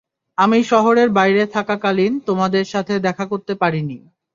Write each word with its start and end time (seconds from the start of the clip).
আমি 0.37 0.59
শহরের 0.63 1.09
বাইরে 1.09 1.43
থাকাকালীন 1.47 2.13
তোমাদের 2.19 2.65
সাথে 2.65 2.93
দেখা 2.99 3.25
করতে 3.25 3.53
পারিনি। 3.55 3.97